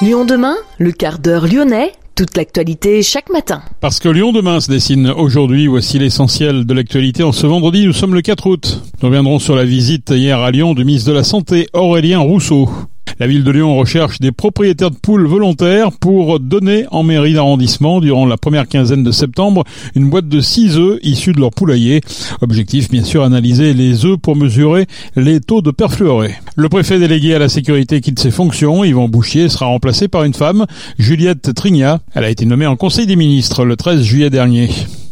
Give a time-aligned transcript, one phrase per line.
[0.00, 3.62] Lyon demain, le quart d'heure lyonnais, toute l'actualité chaque matin.
[3.80, 7.92] Parce que Lyon demain se dessine aujourd'hui, voici l'essentiel de l'actualité en ce vendredi, nous
[7.92, 8.80] sommes le 4 août.
[9.02, 12.70] Nous reviendrons sur la visite hier à Lyon du ministre de la Santé Aurélien Rousseau.
[13.20, 18.00] La ville de Lyon recherche des propriétaires de poules volontaires pour donner en mairie d'arrondissement
[18.00, 19.64] durant la première quinzaine de septembre
[19.96, 22.00] une boîte de 6 œufs issus de leur poulailler.
[22.42, 24.86] Objectif bien sûr analyser les œufs pour mesurer
[25.16, 26.34] les taux de perfluoré.
[26.54, 28.84] Le préfet délégué à la sécurité quitte ses fonctions.
[28.84, 31.98] Yvan Bouchier sera remplacé par une femme, Juliette Trignat.
[32.14, 34.68] Elle a été nommée en Conseil des ministres le 13 juillet dernier.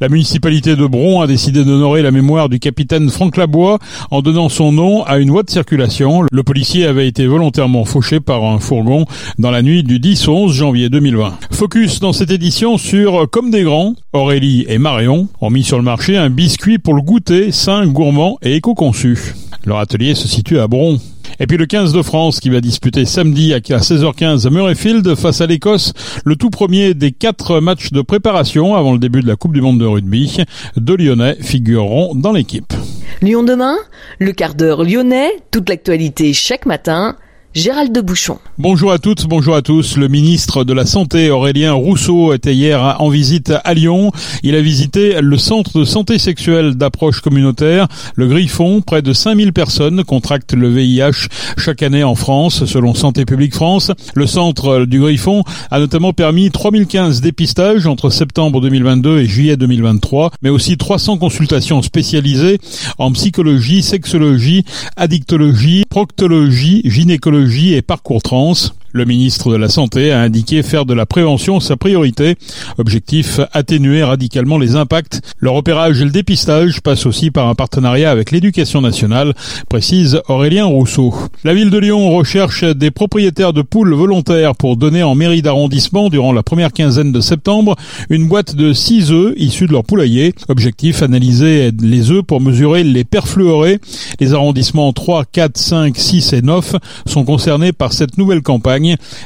[0.00, 3.78] La municipalité de Bron a décidé d'honorer la mémoire du capitaine Franck Labois
[4.10, 6.22] en donnant son nom à une voie de circulation.
[6.30, 9.06] Le policier avait été volontairement fauché par un fourgon
[9.38, 11.38] dans la nuit du 10 11 janvier 2020.
[11.50, 15.84] Focus dans cette édition sur Comme des grands, Aurélie et Marion ont mis sur le
[15.84, 19.34] marché un biscuit pour le goûter, sain, gourmand et éco-conçu.
[19.68, 20.98] Leur atelier se situe à Bron.
[21.40, 25.42] Et puis le 15 de France qui va disputer samedi à 16h15 à Murrayfield face
[25.42, 25.92] à l'Écosse,
[26.24, 29.60] le tout premier des quatre matchs de préparation avant le début de la Coupe du
[29.60, 30.38] Monde de rugby.
[30.78, 32.72] Deux Lyonnais figureront dans l'équipe.
[33.20, 33.76] Lyon demain,
[34.18, 37.16] le quart d'heure lyonnais, toute l'actualité chaque matin
[37.58, 38.38] Gérald de Bouchon.
[38.56, 39.96] Bonjour à toutes, bonjour à tous.
[39.96, 44.12] Le ministre de la Santé Aurélien Rousseau était hier en visite à Lyon.
[44.44, 48.80] Il a visité le centre de santé sexuelle d'approche communautaire, le Griffon.
[48.80, 53.90] Près de 5000 personnes contractent le VIH chaque année en France, selon Santé publique France.
[54.14, 60.30] Le centre du Griffon a notamment permis 3015 dépistages entre septembre 2022 et juillet 2023,
[60.42, 62.58] mais aussi 300 consultations spécialisées
[62.98, 64.64] en psychologie, sexologie,
[64.96, 68.54] addictologie, proctologie, gynécologie et parcours trans.
[68.92, 72.36] Le ministre de la Santé a indiqué faire de la prévention sa priorité.
[72.78, 75.20] Objectif, atténuer radicalement les impacts.
[75.38, 79.34] Le repérage et le dépistage passent aussi par un partenariat avec l'éducation nationale,
[79.68, 81.12] précise Aurélien Rousseau.
[81.44, 86.08] La ville de Lyon recherche des propriétaires de poules volontaires pour donner en mairie d'arrondissement
[86.08, 87.76] durant la première quinzaine de septembre
[88.08, 90.34] une boîte de 6 œufs issus de leur poulailler.
[90.48, 93.80] Objectif, analyser les œufs pour mesurer les perfluorés.
[94.18, 96.76] Les arrondissements 3, 4, 5, 6 et 9
[97.06, 98.77] sont concernés par cette nouvelle campagne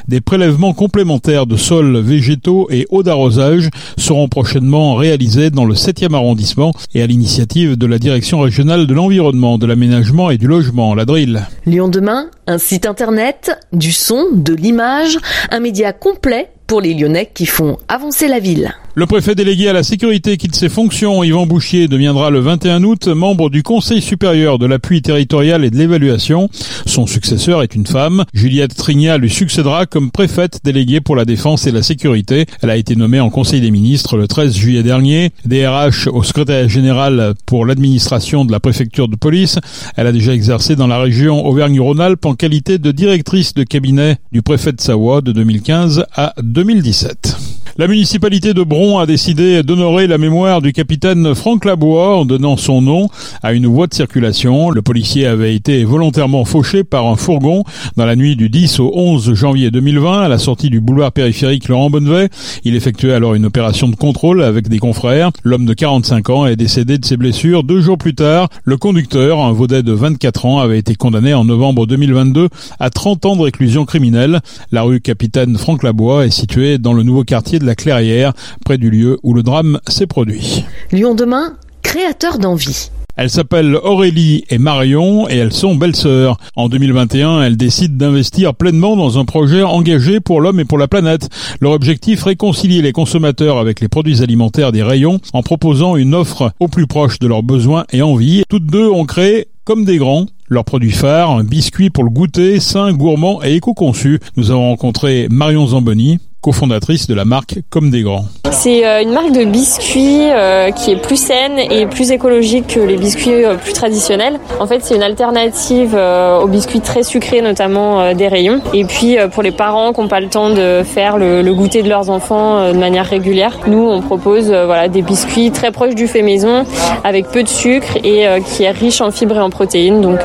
[0.07, 6.13] des prélèvements complémentaires de sols végétaux et eau d'arrosage seront prochainement réalisés dans le 7e
[6.13, 10.95] arrondissement et à l'initiative de la Direction régionale de l'environnement, de l'aménagement et du logement,
[10.95, 11.47] la DRIL.
[11.65, 15.17] Lyon demain, un site internet, du son, de l'image,
[15.51, 18.73] un média complet pour les Lyonnais qui font avancer la ville.
[18.95, 21.23] Le préfet délégué à la sécurité quitte ses fonctions.
[21.23, 25.77] Yvan Bouchier deviendra le 21 août membre du Conseil supérieur de l'appui territorial et de
[25.77, 26.47] l'évaluation.
[26.85, 28.23] Son successeur est une femme.
[28.35, 32.45] Juliette Trignat lui succédera comme préfète déléguée pour la défense et la sécurité.
[32.61, 35.31] Elle a été nommée en Conseil des ministres le 13 juillet dernier.
[35.45, 39.57] DRH au secrétaire général pour l'administration de la préfecture de police.
[39.95, 44.43] Elle a déjà exercé dans la région Auvergne-Rhône-Alpes en qualité de directrice de cabinet du
[44.43, 47.42] préfet de Savoie de 2015 à 2017.
[47.75, 52.55] La municipalité de Bron a décidé d'honorer la mémoire du capitaine Franck Labois en donnant
[52.55, 53.09] son nom
[53.41, 54.69] à une voie de circulation.
[54.69, 57.63] Le policier avait été volontairement fauché par un fourgon
[57.97, 61.67] dans la nuit du 10 au 11 janvier 2020 à la sortie du boulevard périphérique
[61.67, 62.29] Laurent Bonnevet.
[62.63, 65.31] Il effectuait alors une opération de contrôle avec des confrères.
[65.43, 68.49] L'homme de 45 ans est décédé de ses blessures deux jours plus tard.
[68.65, 73.25] Le conducteur, un vaudet de 24 ans, avait été condamné en novembre 2022 à 30
[73.25, 74.41] ans de réclusion criminelle.
[74.71, 78.33] La rue Capitaine Franck Labois est située dans le nouveau quartier la Clairière,
[78.65, 80.65] près du lieu où le drame s'est produit.
[80.91, 82.89] Lyon demain, créateur d'envie.
[83.15, 86.37] Elles s'appellent Aurélie et Marion et elles sont belles-sœurs.
[86.55, 90.87] En 2021, elles décident d'investir pleinement dans un projet engagé pour l'homme et pour la
[90.87, 91.29] planète.
[91.61, 96.53] Leur objectif, réconcilier les consommateurs avec les produits alimentaires des rayons en proposant une offre
[96.59, 98.43] au plus proche de leurs besoins et envies.
[98.49, 100.25] Toutes deux ont créé comme des grands.
[100.49, 104.19] Leur produit phare, un biscuit pour le goûter, sain, gourmand et éco-conçu.
[104.37, 108.25] Nous avons rencontré Marion Zamboni, cofondatrice de la marque Comme des Grands.
[108.51, 112.81] C'est euh, une marque de biscuits euh, qui est plus saine et plus écologique que
[112.81, 114.39] les biscuits euh, plus traditionnels.
[114.59, 118.59] En fait, c'est une alternative aux biscuits très sucrés, notamment des rayons.
[118.73, 121.89] Et puis, pour les parents qui n'ont pas le temps de faire le, goûter de
[121.89, 126.21] leurs enfants de manière régulière, nous, on propose voilà, des biscuits très proches du fait
[126.21, 126.65] maison,
[127.03, 130.19] avec peu de sucre et qui est riche en fibres et en protéines, donc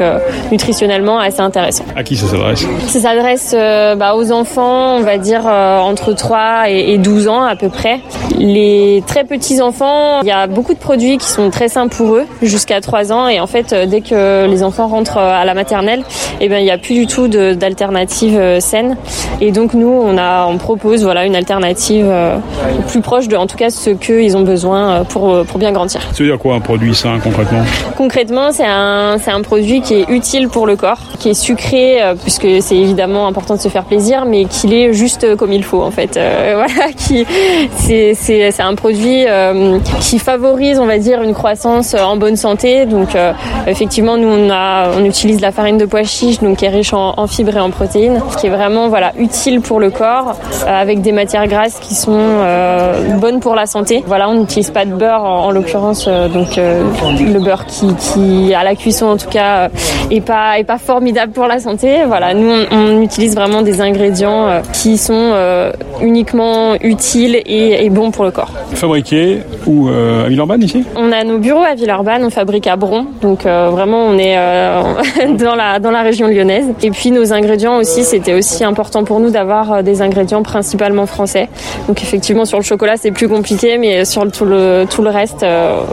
[0.50, 1.84] nutritionnellement assez intéressant.
[1.94, 2.66] À qui ça s'adresse?
[2.86, 3.54] Ça s'adresse
[3.98, 8.00] bah, aux enfants, on va dire entre entre 3 et 12 ans à peu près.
[8.38, 12.14] Les très petits enfants, il y a beaucoup de produits qui sont très sains pour
[12.14, 16.02] eux jusqu'à 3 ans et en fait dès que les enfants rentrent à la maternelle,
[16.40, 18.96] eh ben il n'y a plus du tout d'alternative saine
[19.40, 22.10] et donc nous on a on propose voilà une alternative
[22.86, 26.00] plus proche de en tout cas ce qu'ils ont besoin pour pour bien grandir.
[26.00, 27.62] Ça veut dire quoi un produit sain concrètement?
[27.96, 32.00] Concrètement, c'est un c'est un produit qui est utile pour le corps, qui est sucré
[32.22, 35.82] puisque c'est évidemment important de se faire plaisir mais qu'il est juste comme il faut
[35.82, 35.97] en fait.
[36.54, 37.26] voilà, qui
[37.76, 42.86] c'est un produit euh, qui favorise, on va dire, une croissance en bonne santé.
[42.86, 43.32] Donc, euh,
[43.66, 47.56] effectivement, nous on utilise la farine de pois chiche, donc qui est riche en, fibres
[47.56, 50.36] et en protéines, qui est vraiment voilà utile pour le corps,
[50.66, 52.18] euh, avec des matières grasses qui sont
[53.18, 54.02] bonnes pour la santé.
[54.06, 59.06] Voilà, on n'utilise pas de beurre en, l'occurrence, donc le beurre qui, à la cuisson
[59.06, 59.68] en tout cas,
[60.10, 62.04] est pas formidable pour la santé.
[62.06, 65.32] Voilà, nous on utilise vraiment des ingrédients qui sont
[66.02, 68.52] uniquement utiles et, et bons pour le corps.
[68.74, 70.84] Fabriqué où euh, à Villeurbanne ici?
[70.96, 74.36] On a nos bureaux à Villeurbanne, on fabrique à Bron, donc euh, vraiment on est
[74.36, 74.82] euh,
[75.38, 76.66] dans la dans la région lyonnaise.
[76.82, 81.48] Et puis nos ingrédients aussi, c'était aussi important pour nous d'avoir des ingrédients principalement français.
[81.86, 85.44] Donc effectivement sur le chocolat c'est plus compliqué, mais sur tout le tout le reste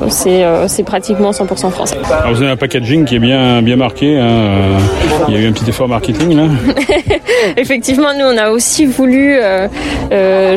[0.10, 1.98] c'est c'est pratiquement 100% français.
[2.12, 4.18] Alors vous avez un packaging qui est bien bien marqué.
[4.18, 4.78] Hein.
[5.28, 6.44] Il y a eu un petit effort marketing là.
[7.58, 9.38] effectivement, nous on a aussi voulu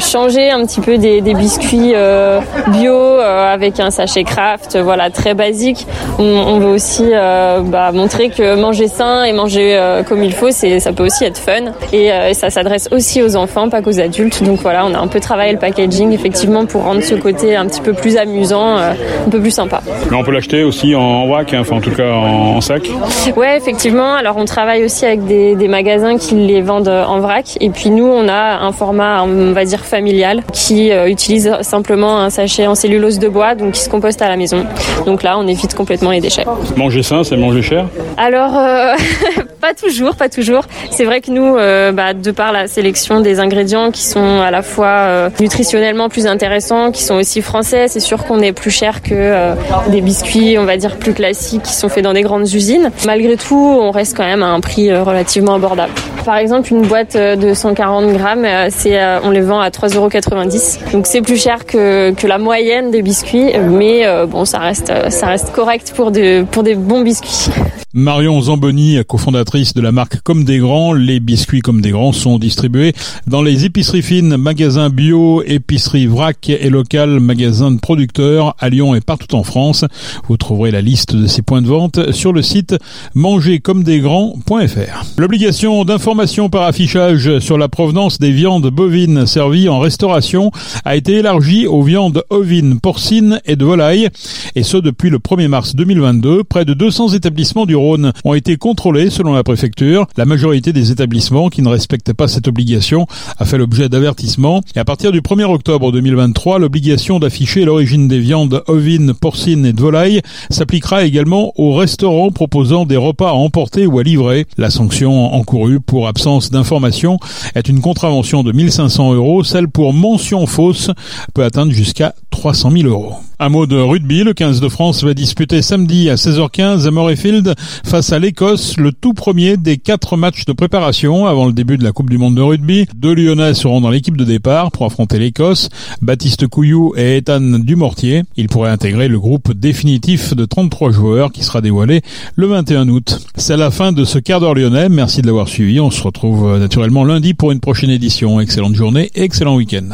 [0.01, 5.11] changer un petit peu des, des biscuits euh, bio euh, avec un sachet craft, voilà
[5.11, 5.87] très basique.
[6.19, 10.81] On, veut aussi euh, bah, montrer que manger sain et manger comme il faut, c'est
[10.81, 14.43] ça peut aussi être fun et, ça s'adresse aussi aux enfants, pas qu'aux adultes.
[14.43, 17.67] Donc voilà, on a un peu travaillé le packaging effectivement pour rendre ce côté un
[17.67, 19.81] petit peu plus amusant, un peu plus sympa.
[20.11, 22.89] Mais on peut l'acheter aussi en vrac, hein, enfin en tout cas en, sac.
[23.37, 24.15] Ouais, effectivement.
[24.15, 27.91] Alors on travaille aussi avec des, des magasins qui les vendent en vrac et puis
[27.91, 32.75] nous on a un format on va dire familial qui utilise simplement un sachet en
[32.75, 34.65] cellulose de bois, donc qui se composte à la maison.
[35.07, 36.45] Donc là, on évite complètement les déchets.
[36.77, 37.87] Manger sain, c'est manger cher?
[38.17, 38.95] Alors, euh,
[39.61, 40.65] pas toujours, pas toujours.
[40.91, 44.51] C'est vrai que nous, euh, bah, de par la sélection des ingrédients qui sont à
[44.51, 48.71] la fois euh, nutritionnellement plus intéressants, qui sont aussi français, c'est sûr qu'on est plus
[48.71, 49.55] cher que
[49.91, 52.91] des biscuits, on va dire, plus classiques qui sont faits dans des grandes usines.
[53.07, 55.93] Malgré tout, on reste quand même à un prix relativement abordable.
[56.29, 60.91] Par exemple, une boîte de 140 grammes, c'est, on les vend à 3,90 euros.
[60.93, 65.27] Donc c'est plus cher que, la moyenne des biscuits, mais euh, bon, ça reste, ça
[65.29, 67.49] reste correct pour, de, pour des bons biscuits.
[67.95, 72.39] Marion Zamboni, cofondatrice de la marque Comme des Grands, les biscuits Comme des Grands sont
[72.39, 72.93] distribués
[73.27, 78.95] dans les épiceries fines, magasins bio, épiceries vrac et locales, magasins de producteurs à Lyon
[78.95, 79.87] et partout en France.
[80.29, 82.77] Vous trouverez la liste de ces points de vente sur le site
[83.15, 85.07] mangercommedesgrands.fr.
[85.17, 90.51] L'obligation d'information par affichage sur la provenance des viandes bovines servies en restauration
[90.85, 94.11] a été élargie aux viandes ovines, porcines et de volaille,
[94.55, 96.45] et ce depuis le 1er mars 2022.
[96.45, 100.07] Près de 200 établissements du Rhône ont été contrôlés selon la préfecture.
[100.17, 103.07] La majorité des établissements qui ne respectent pas cette obligation
[103.39, 104.63] a fait l'objet d'avertissements.
[104.77, 109.73] Et à partir du 1er octobre 2023, l'obligation d'afficher l'origine des viandes ovines, porcines et
[109.73, 110.21] de volaille
[110.51, 114.47] s'appliquera également aux restaurants proposant des repas à emporter ou à livrer.
[114.57, 117.19] La sanction encourue pour absence d'information
[117.55, 119.45] est une contravention de 1500 euros.
[119.45, 120.91] Celle pour mention fausse
[121.35, 123.15] peut atteindre jusqu'à 300 000 euros.
[123.41, 127.55] Un mot de rugby, le 15 de France va disputer samedi à 16h15 à Murrayfield
[127.85, 131.85] face à l'Écosse, le tout premier des quatre matchs de préparation avant le début de
[131.85, 132.87] la Coupe du Monde de rugby.
[132.95, 135.69] Deux Lyonnais seront dans l'équipe de départ pour affronter l'Écosse,
[136.03, 138.25] Baptiste Couillou et Ethan Dumortier.
[138.37, 142.03] Ils pourraient intégrer le groupe définitif de 33 joueurs qui sera dévoilé
[142.37, 143.21] le 21 août.
[143.37, 144.89] C'est la fin de ce quart d'heure lyonnais.
[144.89, 145.81] Merci de l'avoir suivi.
[145.81, 148.41] On se retrouve naturellement lundi pour une prochaine édition.
[148.41, 149.89] Excellente journée excellent week-end.